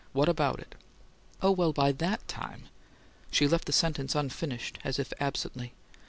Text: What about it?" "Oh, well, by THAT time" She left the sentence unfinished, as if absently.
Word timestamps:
What 0.13 0.27
about 0.27 0.59
it?" 0.59 0.73
"Oh, 1.43 1.51
well, 1.51 1.71
by 1.73 1.91
THAT 1.91 2.27
time" 2.27 2.69
She 3.31 3.47
left 3.47 3.65
the 3.65 3.71
sentence 3.71 4.15
unfinished, 4.15 4.79
as 4.83 4.97
if 4.97 5.13
absently. 5.19 5.75